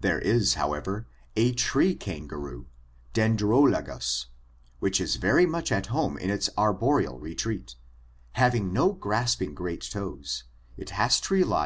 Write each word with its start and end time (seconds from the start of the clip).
There 0.00 0.18
is, 0.18 0.54
however, 0.54 1.06
a 1.36 1.52
tree 1.52 1.94
kangaroo, 1.94 2.64
Dendrolagus, 3.12 4.24
which 4.78 5.02
is 5.02 5.16
very 5.16 5.44
much 5.44 5.70
at 5.70 5.88
home 5.88 6.16
in 6.16 6.30
its 6.30 6.48
arboreal 6.56 7.18
retreat; 7.20 7.74
having 8.40 8.72
no 8.72 8.92
grasping 8.94 9.52
great 9.54 9.82
toes, 9.82 10.44
it 10.78 10.88
has 10.96 11.20
to 11.20 11.34
rely 11.34 11.40
upon 11.40 11.42
jy 11.42 11.42
its 11.42 11.46
claws 11.46 11.46
and 11.46 11.48
broad 11.48 11.58